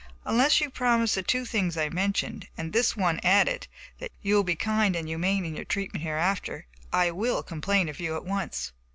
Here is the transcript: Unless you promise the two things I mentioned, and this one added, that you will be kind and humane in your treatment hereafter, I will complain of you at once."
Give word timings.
Unless 0.25 0.59
you 0.59 0.71
promise 0.71 1.13
the 1.13 1.21
two 1.21 1.45
things 1.45 1.77
I 1.77 1.87
mentioned, 1.89 2.47
and 2.57 2.73
this 2.73 2.97
one 2.97 3.19
added, 3.23 3.67
that 3.99 4.09
you 4.23 4.33
will 4.33 4.43
be 4.43 4.55
kind 4.55 4.95
and 4.95 5.07
humane 5.07 5.45
in 5.45 5.55
your 5.55 5.63
treatment 5.65 6.03
hereafter, 6.03 6.65
I 6.91 7.11
will 7.11 7.43
complain 7.43 7.87
of 7.87 7.99
you 7.99 8.15
at 8.15 8.25
once." 8.25 8.71